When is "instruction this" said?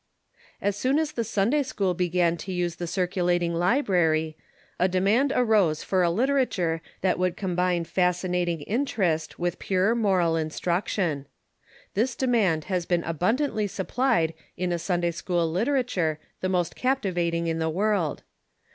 10.35-12.15